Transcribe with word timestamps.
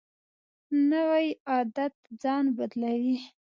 نوی 0.91 1.27
عادت 1.49 1.93
ځان 2.21 2.45
بدلوي 2.57 3.17